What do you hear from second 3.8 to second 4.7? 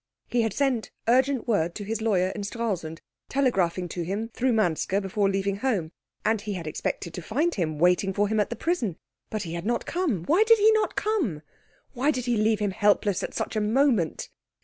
to him through